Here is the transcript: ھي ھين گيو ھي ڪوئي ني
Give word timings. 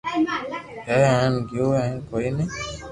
ھي 0.87 0.95
ھين 1.09 1.33
گيو 1.49 1.65
ھي 1.77 1.87
ڪوئي 2.09 2.29
ني 2.37 2.45